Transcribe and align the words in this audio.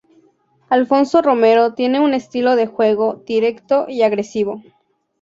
Alfonso 0.69 1.21
Romero 1.21 1.75
tiene 1.75 1.99
un 1.99 2.15
estilo 2.15 2.55
de 2.55 2.65
juego 2.65 3.21
directo 3.27 3.85
y 3.87 4.01
agresivo. 4.01 4.59